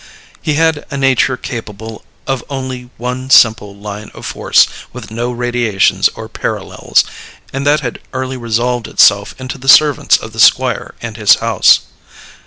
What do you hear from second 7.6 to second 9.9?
that had early resolved itself into the